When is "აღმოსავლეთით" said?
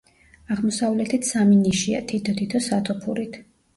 0.53-1.29